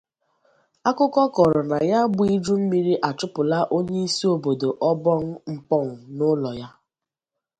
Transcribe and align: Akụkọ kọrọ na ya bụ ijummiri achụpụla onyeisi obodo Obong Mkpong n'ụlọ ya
Akụkọ 0.89 1.23
kọrọ 1.35 1.61
na 1.69 1.77
ya 1.89 1.99
bụ 2.15 2.23
ijummiri 2.35 2.93
achụpụla 3.07 3.57
onyeisi 3.75 4.23
obodo 4.33 4.69
Obong 4.89 5.27
Mkpong 5.53 5.89
n'ụlọ 6.15 6.49
ya 6.59 6.67